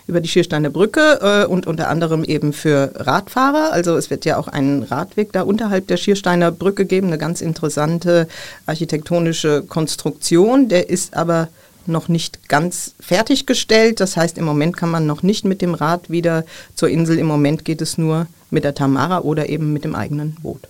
Über 0.07 0.21
die 0.21 0.29
Schiersteiner 0.29 0.69
Brücke 0.69 1.19
äh, 1.21 1.45
und 1.45 1.67
unter 1.67 1.89
anderem 1.89 2.23
eben 2.23 2.53
für 2.53 2.91
Radfahrer. 2.95 3.71
Also 3.71 3.95
es 3.95 4.09
wird 4.09 4.25
ja 4.25 4.37
auch 4.37 4.47
einen 4.47 4.83
Radweg 4.83 5.31
da 5.31 5.41
unterhalb 5.43 5.87
der 5.87 5.97
Schiersteiner 5.97 6.51
Brücke 6.51 6.85
geben, 6.85 7.07
eine 7.07 7.17
ganz 7.17 7.41
interessante 7.41 8.27
architektonische 8.65 9.63
Konstruktion. 9.63 10.69
Der 10.69 10.89
ist 10.89 11.15
aber 11.15 11.49
noch 11.85 12.07
nicht 12.07 12.49
ganz 12.49 12.93
fertiggestellt. 12.99 13.99
Das 13.99 14.15
heißt, 14.17 14.37
im 14.37 14.45
Moment 14.45 14.77
kann 14.77 14.89
man 14.89 15.05
noch 15.05 15.23
nicht 15.23 15.45
mit 15.45 15.61
dem 15.61 15.73
Rad 15.73 16.09
wieder 16.09 16.45
zur 16.75 16.89
Insel. 16.89 17.17
Im 17.17 17.27
Moment 17.27 17.65
geht 17.65 17.81
es 17.81 17.97
nur 17.97 18.27
mit 18.51 18.63
der 18.63 18.75
Tamara 18.75 19.19
oder 19.21 19.49
eben 19.49 19.73
mit 19.73 19.83
dem 19.83 19.95
eigenen 19.95 20.35
Boot. 20.35 20.67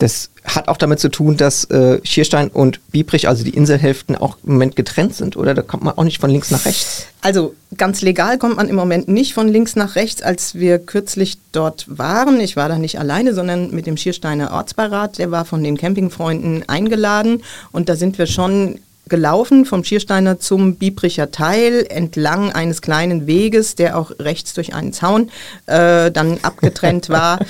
Das 0.00 0.30
hat 0.44 0.68
auch 0.68 0.78
damit 0.78 0.98
zu 0.98 1.10
tun, 1.10 1.36
dass 1.36 1.64
äh, 1.64 2.00
Schierstein 2.04 2.48
und 2.48 2.80
Biebrich, 2.90 3.28
also 3.28 3.44
die 3.44 3.50
Inselhälften, 3.50 4.16
auch 4.16 4.38
im 4.44 4.54
Moment 4.54 4.74
getrennt 4.74 5.14
sind, 5.14 5.36
oder? 5.36 5.52
Da 5.52 5.60
kommt 5.60 5.84
man 5.84 5.96
auch 5.96 6.04
nicht 6.04 6.20
von 6.20 6.30
links 6.30 6.50
nach 6.50 6.64
rechts. 6.64 7.06
Also 7.20 7.54
ganz 7.76 8.00
legal 8.00 8.38
kommt 8.38 8.56
man 8.56 8.70
im 8.70 8.76
Moment 8.76 9.08
nicht 9.08 9.34
von 9.34 9.46
links 9.46 9.76
nach 9.76 9.96
rechts. 9.96 10.22
Als 10.22 10.54
wir 10.54 10.78
kürzlich 10.78 11.36
dort 11.52 11.86
waren, 11.86 12.40
ich 12.40 12.56
war 12.56 12.70
da 12.70 12.78
nicht 12.78 12.98
alleine, 12.98 13.34
sondern 13.34 13.72
mit 13.72 13.86
dem 13.86 13.98
Schiersteiner 13.98 14.52
Ortsbeirat, 14.52 15.18
der 15.18 15.30
war 15.30 15.44
von 15.44 15.62
den 15.62 15.76
Campingfreunden 15.76 16.66
eingeladen 16.66 17.42
und 17.70 17.90
da 17.90 17.94
sind 17.94 18.16
wir 18.16 18.26
schon 18.26 18.80
gelaufen 19.10 19.66
vom 19.66 19.84
Schiersteiner 19.84 20.38
zum 20.38 20.76
Biebricher 20.76 21.30
Teil 21.30 21.86
entlang 21.88 22.50
eines 22.52 22.80
kleinen 22.80 23.26
Weges, 23.26 23.74
der 23.74 23.98
auch 23.98 24.12
rechts 24.18 24.54
durch 24.54 24.74
einen 24.74 24.92
Zaun 24.92 25.30
äh, 25.66 26.10
dann 26.10 26.38
abgetrennt 26.42 27.08
war. 27.10 27.40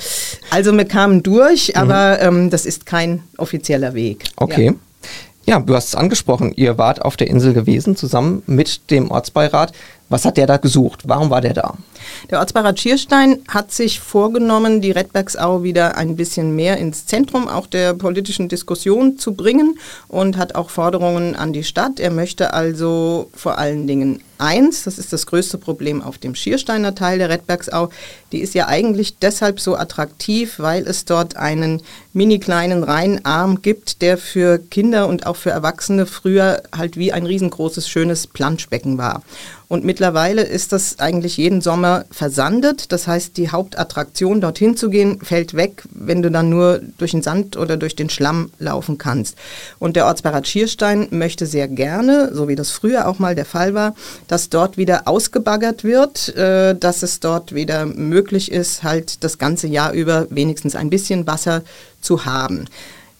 Also 0.49 0.73
wir 0.73 0.85
kamen 0.85 1.23
durch, 1.23 1.69
mhm. 1.69 1.81
aber 1.81 2.19
ähm, 2.21 2.49
das 2.49 2.65
ist 2.65 2.85
kein 2.85 3.23
offizieller 3.37 3.93
Weg. 3.93 4.25
Okay. 4.35 4.65
Ja. 4.65 4.73
Ja, 5.47 5.59
du 5.59 5.75
hast 5.75 5.87
es 5.87 5.95
angesprochen, 5.95 6.53
ihr 6.55 6.77
wart 6.77 7.01
auf 7.01 7.17
der 7.17 7.27
Insel 7.27 7.53
gewesen, 7.53 7.95
zusammen 7.95 8.43
mit 8.45 8.91
dem 8.91 9.09
Ortsbeirat. 9.09 9.73
Was 10.11 10.25
hat 10.25 10.35
der 10.35 10.45
da 10.45 10.57
gesucht? 10.57 11.03
Warum 11.05 11.29
war 11.29 11.39
der 11.39 11.53
da? 11.53 11.75
Der 12.29 12.39
Ortsbeirat 12.39 12.79
Schierstein 12.79 13.39
hat 13.47 13.71
sich 13.71 14.01
vorgenommen, 14.01 14.81
die 14.81 14.91
Redbergsau 14.91 15.63
wieder 15.63 15.95
ein 15.95 16.17
bisschen 16.17 16.53
mehr 16.53 16.77
ins 16.77 17.05
Zentrum 17.05 17.47
auch 17.47 17.65
der 17.65 17.93
politischen 17.93 18.49
Diskussion 18.49 19.17
zu 19.17 19.33
bringen 19.33 19.79
und 20.09 20.37
hat 20.37 20.55
auch 20.55 20.69
Forderungen 20.69 21.35
an 21.37 21.53
die 21.53 21.63
Stadt. 21.63 22.01
Er 22.01 22.11
möchte 22.11 22.53
also 22.53 23.29
vor 23.33 23.57
allen 23.57 23.87
Dingen 23.87 24.21
eins, 24.37 24.83
das 24.83 24.97
ist 24.97 25.13
das 25.13 25.27
größte 25.27 25.57
Problem 25.57 26.01
auf 26.01 26.17
dem 26.17 26.35
Schiersteiner 26.35 26.95
Teil 26.95 27.19
der 27.19 27.29
Redbergsau, 27.29 27.89
die 28.31 28.39
ist 28.39 28.55
ja 28.55 28.67
eigentlich 28.67 29.17
deshalb 29.17 29.59
so 29.59 29.75
attraktiv, 29.75 30.55
weil 30.57 30.87
es 30.87 31.05
dort 31.05 31.37
einen 31.37 31.81
mini 32.11 32.39
kleinen 32.39 32.83
Rheinarm 32.83 33.61
gibt, 33.61 34.01
der 34.01 34.17
für 34.17 34.57
Kinder 34.57 35.07
und 35.07 35.27
auch 35.27 35.35
für 35.35 35.51
Erwachsene 35.51 36.05
früher 36.05 36.63
halt 36.75 36.97
wie 36.97 37.13
ein 37.13 37.25
riesengroßes, 37.25 37.87
schönes 37.87 38.27
Planschbecken 38.27 38.97
war. 38.97 39.21
Und 39.71 39.85
mittlerweile 39.85 40.41
ist 40.41 40.73
das 40.73 40.99
eigentlich 40.99 41.37
jeden 41.37 41.61
Sommer 41.61 42.03
versandet. 42.11 42.91
Das 42.91 43.07
heißt, 43.07 43.37
die 43.37 43.51
Hauptattraktion, 43.51 44.41
dorthin 44.41 44.75
zu 44.75 44.89
gehen, 44.89 45.21
fällt 45.21 45.53
weg, 45.53 45.83
wenn 45.91 46.21
du 46.21 46.29
dann 46.29 46.49
nur 46.49 46.81
durch 46.97 47.11
den 47.11 47.21
Sand 47.21 47.55
oder 47.55 47.77
durch 47.77 47.95
den 47.95 48.09
Schlamm 48.09 48.51
laufen 48.59 48.97
kannst. 48.97 49.37
Und 49.79 49.95
der 49.95 50.07
Ortsbeirat 50.07 50.45
Schierstein 50.45 51.07
möchte 51.11 51.45
sehr 51.45 51.69
gerne, 51.69 52.31
so 52.33 52.49
wie 52.49 52.57
das 52.57 52.69
früher 52.69 53.07
auch 53.07 53.17
mal 53.17 53.33
der 53.33 53.45
Fall 53.45 53.73
war, 53.73 53.95
dass 54.27 54.49
dort 54.49 54.75
wieder 54.75 55.07
ausgebaggert 55.07 55.85
wird, 55.85 56.35
äh, 56.35 56.75
dass 56.75 57.01
es 57.01 57.21
dort 57.21 57.55
wieder 57.55 57.85
möglich 57.85 58.51
ist, 58.51 58.83
halt 58.83 59.23
das 59.23 59.37
ganze 59.37 59.67
Jahr 59.67 59.93
über 59.93 60.27
wenigstens 60.29 60.75
ein 60.75 60.89
bisschen 60.89 61.27
Wasser 61.27 61.63
zu 62.01 62.25
haben. 62.25 62.65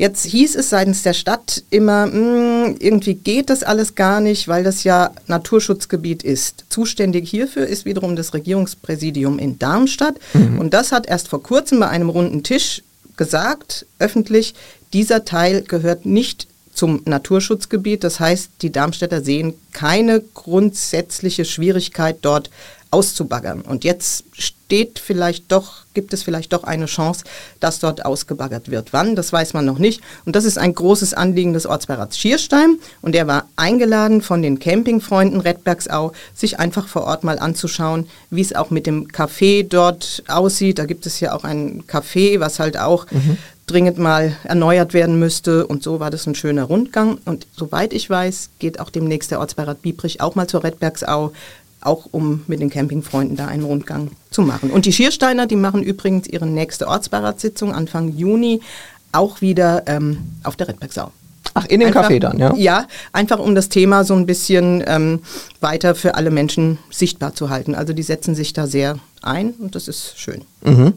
Jetzt 0.01 0.25
hieß 0.25 0.55
es 0.55 0.72
seitens 0.72 1.03
der 1.03 1.13
Stadt 1.13 1.63
immer, 1.70 2.08
mh, 2.08 2.13
hm, 2.13 2.75
irgendwie 2.79 3.13
geht 3.13 3.51
das 3.51 3.62
alles 3.62 3.93
gar 3.93 4.20
nicht, 4.20 4.48
weil 4.48 4.63
das 4.63 4.84
ja 4.84 5.12
Naturschutzgebiet 5.27 6.24
ist. 6.24 6.65
Zuständig 6.70 7.29
hierfür 7.29 7.67
ist 7.67 7.86
wiederum 7.86 8.15
das 8.15 8.34
Regierungspräsidium 8.34 9.38
in 9.38 9.60
Darmstadt. 9.60 10.15
Mhm. 10.34 10.58
Und 10.58 10.74
das 10.74 10.91
hat 10.91 11.05
erst 11.05 11.27
vor 11.27 11.43
kurzem 11.43 11.81
bei 11.81 11.88
einem 11.88 12.10
runden 12.10 12.41
Tisch 12.41 12.81
gesagt, 13.15 13.86
öffentlich, 14.00 14.55
dieser 14.91 15.24
Teil 15.24 15.62
gehört 15.62 16.03
nicht 16.03 16.48
zum 16.74 17.03
Naturschutzgebiet. 17.05 18.03
Das 18.03 18.20
heißt, 18.20 18.50
die 18.63 18.72
Darmstädter 18.72 19.22
sehen 19.22 19.53
keine 19.72 20.24
grundsätzliche 20.34 21.46
Schwierigkeit, 21.46 22.17
dort 22.24 22.50
auszubaggern. 22.89 23.62
Und 23.62 23.84
jetzt 23.84 24.24
steht 24.71 24.99
vielleicht 24.99 25.51
doch, 25.51 25.79
gibt 25.93 26.13
es 26.13 26.23
vielleicht 26.23 26.53
doch 26.53 26.63
eine 26.63 26.85
Chance, 26.85 27.25
dass 27.59 27.79
dort 27.79 28.05
ausgebaggert 28.05 28.71
wird. 28.71 28.93
Wann, 28.93 29.17
das 29.17 29.33
weiß 29.33 29.53
man 29.53 29.65
noch 29.65 29.79
nicht. 29.79 29.99
Und 30.23 30.37
das 30.37 30.45
ist 30.45 30.57
ein 30.57 30.73
großes 30.73 31.13
Anliegen 31.13 31.51
des 31.51 31.65
Ortsbeirats 31.65 32.17
Schierstein. 32.17 32.79
Und 33.01 33.13
er 33.13 33.27
war 33.27 33.49
eingeladen 33.57 34.21
von 34.21 34.41
den 34.41 34.59
Campingfreunden 34.59 35.41
Redbergsau, 35.41 36.13
sich 36.33 36.57
einfach 36.57 36.87
vor 36.87 37.03
Ort 37.03 37.25
mal 37.25 37.37
anzuschauen, 37.37 38.07
wie 38.29 38.39
es 38.39 38.55
auch 38.55 38.69
mit 38.69 38.87
dem 38.87 39.09
Café 39.09 39.67
dort 39.67 40.23
aussieht. 40.29 40.79
Da 40.79 40.85
gibt 40.85 41.05
es 41.05 41.19
ja 41.19 41.33
auch 41.33 41.43
ein 41.43 41.83
Café, 41.83 42.39
was 42.39 42.59
halt 42.59 42.79
auch 42.79 43.11
mhm 43.11 43.37
dringend 43.67 43.97
mal 43.97 44.35
erneuert 44.43 44.93
werden 44.93 45.17
müsste. 45.17 45.65
Und 45.65 45.81
so 45.81 46.01
war 46.01 46.09
das 46.09 46.27
ein 46.27 46.35
schöner 46.35 46.63
Rundgang. 46.63 47.19
Und 47.23 47.47
soweit 47.55 47.93
ich 47.93 48.09
weiß, 48.09 48.49
geht 48.59 48.81
auch 48.81 48.89
demnächst 48.89 49.31
der 49.31 49.39
Ortsbeirat 49.39 49.81
Biebrich 49.81 50.19
auch 50.19 50.35
mal 50.35 50.47
zur 50.47 50.65
Redbergsau, 50.65 51.31
auch 51.81 52.07
um 52.11 52.43
mit 52.47 52.61
den 52.61 52.69
Campingfreunden 52.69 53.35
da 53.35 53.47
einen 53.47 53.63
Rundgang 53.63 54.11
zu 54.29 54.41
machen. 54.41 54.69
Und 54.71 54.85
die 54.85 54.93
Schiersteiner, 54.93 55.47
die 55.47 55.55
machen 55.55 55.83
übrigens 55.83 56.27
ihre 56.27 56.45
nächste 56.45 56.88
Ortsbeiratssitzung 56.88 57.73
Anfang 57.73 58.15
Juni 58.15 58.61
auch 59.11 59.41
wieder 59.41 59.83
ähm, 59.88 60.19
auf 60.43 60.55
der 60.55 60.67
Redbergsau. 60.69 61.11
Ach, 61.53 61.65
in 61.65 61.79
dem 61.81 61.88
einfach, 61.88 62.09
Café 62.09 62.19
dann, 62.19 62.38
ja? 62.38 62.53
Ja, 62.55 62.88
einfach 63.11 63.39
um 63.39 63.55
das 63.55 63.67
Thema 63.67 64.05
so 64.05 64.13
ein 64.13 64.25
bisschen 64.25 64.83
ähm, 64.88 65.19
weiter 65.59 65.95
für 65.95 66.15
alle 66.15 66.31
Menschen 66.31 66.77
sichtbar 66.89 67.33
zu 67.33 67.50
halten. 67.50 67.75
Also 67.75 67.93
die 67.93 68.03
setzen 68.03 68.35
sich 68.35 68.53
da 68.53 68.67
sehr 68.67 69.00
ein 69.21 69.51
und 69.59 69.75
das 69.75 69.88
ist 69.88 70.17
schön. 70.17 70.43
Mhm. 70.63 70.93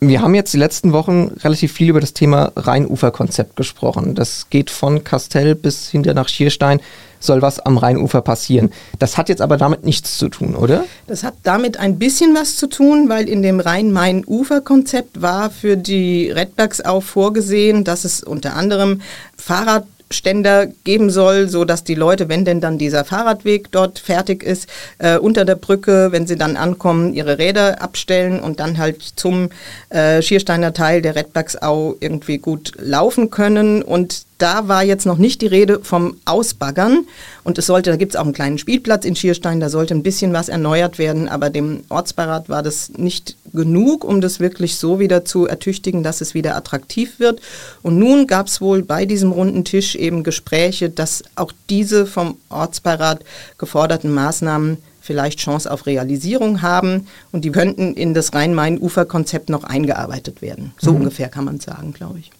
Wir 0.00 0.22
haben 0.22 0.34
jetzt 0.34 0.52
die 0.52 0.58
letzten 0.58 0.92
Wochen 0.92 1.32
relativ 1.42 1.72
viel 1.72 1.90
über 1.90 2.00
das 2.00 2.12
Thema 2.12 2.52
Rheinuferkonzept 2.54 3.56
gesprochen. 3.56 4.14
Das 4.14 4.46
geht 4.48 4.70
von 4.70 5.02
Kastell 5.02 5.54
bis 5.54 5.88
hinter 5.88 6.14
nach 6.14 6.28
Schierstein 6.28 6.80
soll 7.20 7.42
was 7.42 7.58
am 7.60 7.78
Rheinufer 7.78 8.22
passieren. 8.22 8.70
Das 8.98 9.18
hat 9.18 9.28
jetzt 9.28 9.42
aber 9.42 9.56
damit 9.56 9.84
nichts 9.84 10.18
zu 10.18 10.28
tun, 10.28 10.54
oder? 10.54 10.84
Das 11.06 11.24
hat 11.24 11.34
damit 11.42 11.78
ein 11.78 11.98
bisschen 11.98 12.34
was 12.34 12.56
zu 12.56 12.68
tun, 12.68 13.08
weil 13.08 13.28
in 13.28 13.42
dem 13.42 13.60
Rhein-Main-Ufer-Konzept 13.60 15.20
war 15.20 15.50
für 15.50 15.76
die 15.76 16.30
Redbergsau 16.30 17.00
vorgesehen, 17.00 17.84
dass 17.84 18.04
es 18.04 18.22
unter 18.22 18.54
anderem 18.54 19.00
Fahrrad 19.36 19.86
Ständer 20.10 20.66
geben 20.84 21.10
soll, 21.10 21.48
so 21.48 21.64
dass 21.64 21.84
die 21.84 21.94
Leute, 21.94 22.28
wenn 22.28 22.44
denn 22.44 22.60
dann 22.60 22.78
dieser 22.78 23.04
Fahrradweg 23.04 23.70
dort 23.70 23.98
fertig 23.98 24.42
ist, 24.42 24.68
äh, 24.98 25.18
unter 25.18 25.44
der 25.44 25.56
Brücke, 25.56 26.08
wenn 26.12 26.26
sie 26.26 26.36
dann 26.36 26.56
ankommen, 26.56 27.14
ihre 27.14 27.38
Räder 27.38 27.82
abstellen 27.82 28.40
und 28.40 28.60
dann 28.60 28.78
halt 28.78 29.02
zum 29.16 29.50
äh, 29.90 30.22
Schiersteiner 30.22 30.72
Teil 30.72 31.02
der 31.02 31.16
Redbergsau 31.16 31.96
irgendwie 32.00 32.38
gut 32.38 32.72
laufen 32.78 33.30
können. 33.30 33.82
Und 33.82 34.22
da 34.38 34.68
war 34.68 34.84
jetzt 34.84 35.04
noch 35.04 35.18
nicht 35.18 35.42
die 35.42 35.46
Rede 35.46 35.80
vom 35.82 36.16
Ausbaggern. 36.24 37.06
Und 37.44 37.58
es 37.58 37.66
sollte, 37.66 37.90
da 37.90 37.96
gibt 37.96 38.14
es 38.14 38.16
auch 38.16 38.24
einen 38.24 38.32
kleinen 38.32 38.58
Spielplatz 38.58 39.04
in 39.04 39.16
Schierstein, 39.16 39.60
da 39.60 39.68
sollte 39.68 39.94
ein 39.94 40.02
bisschen 40.02 40.32
was 40.32 40.48
erneuert 40.48 40.98
werden, 40.98 41.28
aber 41.28 41.50
dem 41.50 41.84
Ortsbeirat 41.88 42.48
war 42.48 42.62
das 42.62 42.90
nicht 42.96 43.36
genug, 43.52 44.04
um 44.04 44.20
das 44.20 44.40
wirklich 44.40 44.76
so 44.76 44.98
wieder 44.98 45.24
zu 45.24 45.46
ertüchtigen, 45.46 46.02
dass 46.02 46.20
es 46.20 46.34
wieder 46.34 46.56
attraktiv 46.56 47.18
wird. 47.18 47.40
Und 47.82 47.98
nun 47.98 48.26
gab 48.26 48.46
es 48.46 48.60
wohl 48.60 48.82
bei 48.82 49.06
diesem 49.06 49.32
runden 49.32 49.64
Tisch 49.64 49.94
eben 49.94 50.22
Gespräche, 50.22 50.90
dass 50.90 51.22
auch 51.36 51.52
diese 51.68 52.06
vom 52.06 52.36
Ortsbeirat 52.48 53.24
geforderten 53.58 54.12
Maßnahmen 54.12 54.78
vielleicht 55.00 55.38
Chance 55.38 55.70
auf 55.70 55.86
Realisierung 55.86 56.60
haben 56.60 57.06
und 57.32 57.44
die 57.46 57.50
könnten 57.50 57.94
in 57.94 58.12
das 58.12 58.34
Rhein-Main-Ufer-Konzept 58.34 59.48
noch 59.48 59.64
eingearbeitet 59.64 60.42
werden. 60.42 60.72
So 60.78 60.90
mhm. 60.90 60.98
ungefähr 60.98 61.28
kann 61.28 61.46
man 61.46 61.60
sagen, 61.60 61.94
glaube 61.94 62.18
ich. 62.18 62.30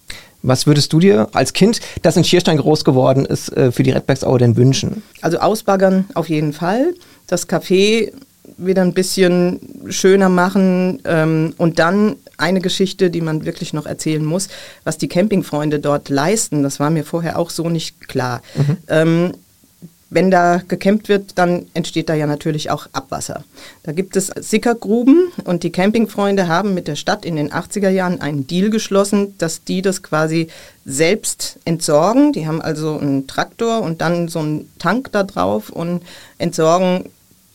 Was 0.43 0.67
würdest 0.67 0.93
du 0.93 0.99
dir 0.99 1.27
als 1.33 1.53
Kind, 1.53 1.81
das 2.03 2.15
in 2.15 2.23
Schierstein 2.23 2.57
groß 2.57 2.85
geworden 2.85 3.25
ist, 3.25 3.49
äh, 3.57 3.71
für 3.71 3.83
die 3.83 3.91
Redbergsaue 3.91 4.37
denn 4.37 4.55
wünschen? 4.55 5.03
Also 5.21 5.39
ausbaggern 5.39 6.05
auf 6.13 6.29
jeden 6.29 6.53
Fall. 6.53 6.93
Das 7.27 7.49
Café 7.49 8.11
wieder 8.59 8.81
ein 8.81 8.93
bisschen 8.93 9.59
schöner 9.89 10.29
machen 10.29 11.01
ähm, 11.05 11.53
und 11.57 11.79
dann 11.79 12.15
eine 12.37 12.61
Geschichte, 12.61 13.09
die 13.09 13.21
man 13.21 13.45
wirklich 13.45 13.73
noch 13.73 13.85
erzählen 13.85 14.23
muss, 14.23 14.47
was 14.83 14.97
die 14.97 15.07
Campingfreunde 15.07 15.79
dort 15.79 16.09
leisten. 16.09 16.63
Das 16.63 16.79
war 16.79 16.89
mir 16.89 17.03
vorher 17.03 17.37
auch 17.37 17.49
so 17.49 17.69
nicht 17.69 18.07
klar. 18.07 18.41
Mhm. 18.55 18.77
Ähm, 18.87 19.33
wenn 20.11 20.31
da 20.31 20.61
gekämmt 20.67 21.07
wird, 21.07 21.37
dann 21.37 21.67
entsteht 21.75 22.09
da 22.09 22.15
ja 22.15 22.25
natürlich 22.25 22.71
auch 22.71 22.87
Abwasser. 22.93 23.43
Da 23.83 23.91
gibt 23.91 24.15
es 24.15 24.27
Sickergruben 24.27 25.31
und 25.43 25.61
die 25.61 25.71
Campingfreunde 25.71 26.47
haben 26.47 26.73
mit 26.73 26.87
der 26.87 26.95
Stadt 26.95 27.25
in 27.25 27.35
den 27.35 27.51
80er 27.51 27.89
Jahren 27.89 28.19
einen 28.19 28.47
Deal 28.47 28.71
geschlossen, 28.71 29.35
dass 29.37 29.63
die 29.63 29.83
das 29.83 30.01
quasi 30.01 30.47
selbst 30.83 31.59
entsorgen. 31.63 32.33
Die 32.33 32.47
haben 32.47 32.59
also 32.59 32.97
einen 32.97 33.27
Traktor 33.27 33.81
und 33.81 34.01
dann 34.01 34.29
so 34.29 34.39
einen 34.39 34.71
Tank 34.79 35.11
da 35.11 35.23
drauf 35.23 35.69
und 35.69 36.01
entsorgen 36.39 37.05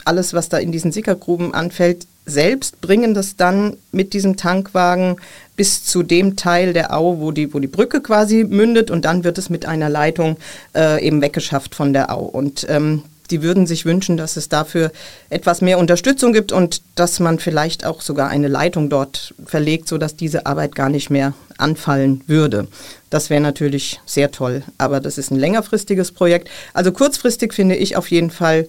alles, 0.05 0.35
was 0.35 0.49
da 0.49 0.59
in 0.59 0.73
diesen 0.73 0.93
Sickergruben 0.93 1.55
anfällt, 1.55 2.07
selbst, 2.27 2.81
bringen 2.81 3.15
das 3.15 3.37
dann 3.37 3.77
mit 3.93 4.13
diesem 4.15 4.37
Tankwagen 4.37 5.17
bis 5.57 5.85
zu 5.85 6.03
dem 6.03 6.37
Teil 6.37 6.73
der 6.73 6.97
Au, 6.97 7.21
wo 7.21 7.33
die, 7.33 7.53
wo 7.53 7.59
die 7.59 7.67
Brücke 7.67 8.01
quasi 8.01 8.45
mündet 8.45 8.91
und 8.91 9.05
dann 9.05 9.25
wird 9.25 9.39
es 9.39 9.51
mit 9.51 9.67
einer 9.67 9.91
Leitung 9.91 10.37
äh, 10.75 11.05
eben 11.05 11.21
weggeschafft 11.21 11.75
von 11.75 11.93
der 11.93 12.13
Au. 12.13 12.23
Und 12.23 12.67
ähm, 12.69 13.03
die 13.31 13.43
würden 13.43 13.67
sich 13.67 13.85
wünschen, 13.85 14.17
dass 14.17 14.37
es 14.37 14.49
dafür 14.49 14.91
etwas 15.31 15.61
mehr 15.61 15.79
Unterstützung 15.79 16.33
gibt 16.33 16.53
und 16.53 16.83
dass 16.95 17.21
man 17.21 17.39
vielleicht 17.39 17.85
auch 17.85 18.01
sogar 18.01 18.29
eine 18.29 18.49
Leitung 18.49 18.91
dort 18.91 19.35
verlegt, 19.45 19.89
sodass 19.89 20.17
diese 20.17 20.47
Arbeit 20.47 20.75
gar 20.75 20.89
nicht 20.89 21.11
mehr 21.11 21.35
anfallen 21.57 22.23
würde. 22.27 22.69
Das 23.11 23.31
wäre 23.31 23.41
natürlich 23.41 24.01
sehr 24.07 24.31
toll, 24.31 24.63
aber 24.77 25.01
das 25.01 25.19
ist 25.19 25.31
ein 25.31 25.39
längerfristiges 25.39 26.13
Projekt. 26.13 26.51
Also 26.75 26.93
kurzfristig 26.93 27.55
finde 27.55 27.77
ich 27.77 27.97
auf 27.97 28.11
jeden 28.11 28.31
Fall 28.31 28.67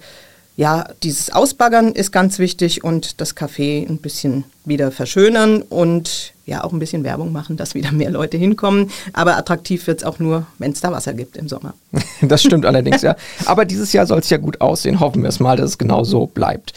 ja, 0.57 0.85
dieses 1.03 1.31
Ausbaggern 1.31 1.91
ist 1.91 2.12
ganz 2.12 2.39
wichtig 2.39 2.83
und 2.83 3.19
das 3.19 3.35
Café 3.35 3.88
ein 3.88 3.97
bisschen 3.97 4.45
wieder 4.63 4.89
verschönern 4.91 5.62
und 5.62 6.33
ja 6.45 6.63
auch 6.63 6.71
ein 6.71 6.79
bisschen 6.79 7.03
Werbung 7.03 7.33
machen, 7.33 7.57
dass 7.57 7.75
wieder 7.75 7.91
mehr 7.91 8.09
Leute 8.09 8.38
hinkommen. 8.38 8.89
Aber 9.12 9.35
attraktiv 9.38 9.85
wird 9.88 10.00
es 10.00 10.03
auch 10.05 10.19
nur, 10.19 10.47
wenn 10.57 10.71
es 10.71 10.79
da 10.79 10.91
Wasser 10.91 11.13
gibt 11.13 11.38
im 11.38 11.50
Sommer. 11.50 11.74
Das 12.21 12.41
stimmt 12.41 12.65
allerdings, 12.65 13.01
ja. 13.01 13.15
Aber 13.45 13.65
dieses 13.65 13.91
Jahr 13.93 14.07
soll 14.07 14.19
es 14.19 14.29
ja 14.29 14.38
gut 14.38 14.62
aussehen. 14.62 15.00
Hoffen 15.00 15.21
wir 15.21 15.29
es 15.29 15.39
mal, 15.39 15.57
dass 15.57 15.71
es 15.71 15.77
genau 15.77 16.03
so 16.03 16.27
bleibt. 16.27 16.74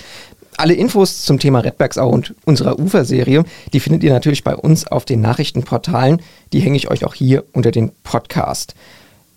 Alle 0.56 0.74
Infos 0.74 1.24
zum 1.24 1.38
Thema 1.38 1.60
Redbergsau 1.60 2.08
und 2.08 2.34
unserer 2.44 2.78
Uferserie, 2.78 3.44
die 3.72 3.80
findet 3.80 4.02
ihr 4.02 4.12
natürlich 4.12 4.42
bei 4.42 4.56
uns 4.56 4.86
auf 4.86 5.04
den 5.04 5.20
Nachrichtenportalen. 5.20 6.20
Die 6.52 6.60
hänge 6.60 6.76
ich 6.76 6.90
euch 6.90 7.04
auch 7.04 7.14
hier 7.14 7.44
unter 7.52 7.70
den 7.70 7.92
Podcast. 8.02 8.74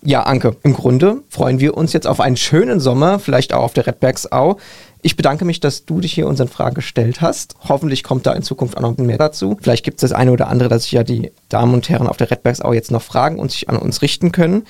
Ja, 0.04 0.24
Anke, 0.24 0.56
im 0.64 0.74
Grunde 0.74 1.22
freuen 1.28 1.60
wir 1.60 1.76
uns 1.76 1.92
jetzt 1.92 2.08
auf 2.08 2.18
einen 2.18 2.36
schönen 2.36 2.80
Sommer, 2.80 3.20
vielleicht 3.20 3.52
auch 3.52 3.62
auf 3.62 3.72
der 3.72 3.86
Redbergsau. 3.86 4.58
Ich 5.00 5.16
bedanke 5.16 5.44
mich, 5.44 5.60
dass 5.60 5.84
du 5.84 6.00
dich 6.00 6.12
hier 6.12 6.26
unseren 6.26 6.48
Fragen 6.48 6.74
gestellt 6.74 7.20
hast. 7.20 7.54
Hoffentlich 7.68 8.02
kommt 8.02 8.26
da 8.26 8.32
in 8.32 8.42
Zukunft 8.42 8.76
auch 8.76 8.82
noch 8.82 8.96
mehr 8.96 9.18
dazu. 9.18 9.56
Vielleicht 9.60 9.84
gibt 9.84 9.98
es 9.98 10.10
das 10.10 10.12
eine 10.12 10.32
oder 10.32 10.48
andere, 10.48 10.68
dass 10.68 10.84
sich 10.84 10.92
ja 10.92 11.04
die 11.04 11.30
Damen 11.48 11.74
und 11.74 11.88
Herren 11.88 12.08
auf 12.08 12.16
der 12.16 12.30
Redbergsau 12.32 12.72
jetzt 12.72 12.90
noch 12.90 13.02
fragen 13.02 13.38
und 13.38 13.52
sich 13.52 13.68
an 13.68 13.76
uns 13.76 14.02
richten 14.02 14.32
können. 14.32 14.64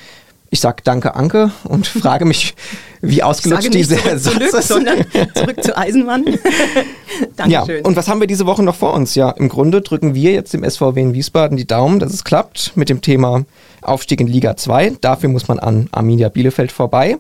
Ich 0.51 0.61
sage 0.61 0.83
danke, 0.85 1.15
Anke, 1.15 1.51
und 1.65 1.87
frage 2.03 2.27
mich, 2.27 2.55
wie 3.01 3.23
ausgelutscht 3.23 3.73
diese 3.73 3.97
zurück 3.97 4.19
Satz 4.19 4.53
ist. 4.53 4.69
sondern 4.69 5.07
zurück 5.35 5.65
zu 5.65 5.77
Eisenmann. 5.77 6.25
Dankeschön. 7.37 7.77
Ja, 7.79 7.85
und 7.85 7.97
was 7.97 8.07
haben 8.07 8.21
wir 8.21 8.27
diese 8.27 8.45
Woche 8.45 8.63
noch 8.63 8.75
vor 8.75 8.93
uns? 8.93 9.15
Ja, 9.15 9.31
im 9.31 9.49
Grunde 9.49 9.81
drücken 9.81 10.15
wir 10.15 10.33
jetzt 10.33 10.53
dem 10.53 10.63
SVW 10.69 11.01
in 11.01 11.15
Wiesbaden 11.15 11.57
die 11.57 11.67
Daumen, 11.67 12.01
dass 12.01 12.13
es 12.13 12.23
klappt 12.23 12.73
mit 12.75 12.91
dem 12.91 13.01
Thema 13.01 13.47
Aufstieg 13.83 14.21
in 14.21 14.27
Liga 14.27 14.57
2. 14.57 14.97
Dafür 15.01 15.29
muss 15.29 15.49
man 15.49 15.59
an 15.59 15.89
Arminia 15.93 16.29
Bielefeld 16.29 16.73
vorbei. 16.73 17.19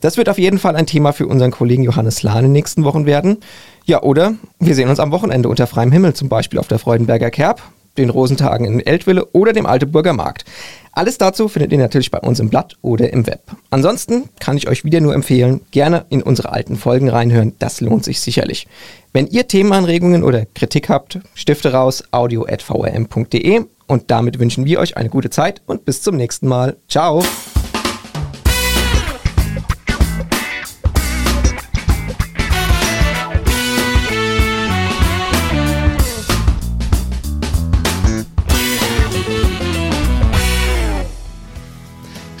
Das 0.00 0.16
wird 0.16 0.28
auf 0.28 0.38
jeden 0.38 0.58
Fall 0.58 0.76
ein 0.76 0.86
Thema 0.86 1.12
für 1.12 1.26
unseren 1.26 1.50
Kollegen 1.50 1.82
Johannes 1.82 2.22
Lahn 2.22 2.38
in 2.38 2.44
den 2.44 2.52
nächsten 2.52 2.84
Wochen 2.84 3.06
werden. 3.06 3.38
Ja, 3.86 4.02
oder 4.02 4.34
wir 4.60 4.74
sehen 4.74 4.88
uns 4.88 5.00
am 5.00 5.10
Wochenende 5.10 5.48
unter 5.48 5.66
freiem 5.66 5.92
Himmel, 5.92 6.14
zum 6.14 6.28
Beispiel 6.28 6.58
auf 6.58 6.68
der 6.68 6.78
Freudenberger 6.78 7.30
Kerb, 7.30 7.62
den 7.96 8.10
Rosentagen 8.10 8.66
in 8.66 8.84
Eltville 8.84 9.24
oder 9.32 9.52
dem 9.52 9.64
Alteburger 9.64 10.12
Markt. 10.12 10.44
Alles 10.92 11.18
dazu 11.18 11.48
findet 11.48 11.72
ihr 11.72 11.78
natürlich 11.78 12.10
bei 12.10 12.20
uns 12.20 12.40
im 12.40 12.50
Blatt 12.50 12.76
oder 12.82 13.12
im 13.12 13.26
Web. 13.26 13.40
Ansonsten 13.70 14.28
kann 14.38 14.56
ich 14.56 14.68
euch 14.68 14.84
wieder 14.84 15.00
nur 15.00 15.14
empfehlen, 15.14 15.60
gerne 15.70 16.06
in 16.08 16.22
unsere 16.22 16.52
alten 16.52 16.76
Folgen 16.76 17.08
reinhören, 17.08 17.54
das 17.58 17.80
lohnt 17.80 18.04
sich 18.04 18.20
sicherlich. 18.20 18.66
Wenn 19.12 19.26
ihr 19.26 19.46
Themenanregungen 19.48 20.22
oder 20.24 20.46
Kritik 20.46 20.88
habt, 20.88 21.20
stifte 21.34 21.72
raus 21.72 22.04
audio.vrm.de 22.12 23.64
und 23.86 24.10
damit 24.10 24.38
wünschen 24.38 24.64
wir 24.64 24.78
euch 24.80 24.96
eine 24.96 25.08
gute 25.08 25.30
Zeit 25.30 25.62
und 25.66 25.84
bis 25.84 26.02
zum 26.02 26.16
nächsten 26.16 26.48
Mal. 26.48 26.76
Ciao! 26.88 27.22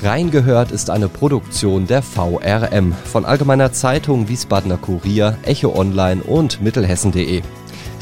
Reingehört 0.06 0.70
ist 0.70 0.88
eine 0.88 1.08
Produktion 1.08 1.88
der 1.88 2.00
VRM 2.00 2.92
von 2.92 3.24
Allgemeiner 3.24 3.72
Zeitung, 3.72 4.28
Wiesbadener 4.28 4.76
Kurier, 4.76 5.36
Echo 5.42 5.74
Online 5.76 6.22
und 6.22 6.62
Mittelhessen.de. 6.62 7.42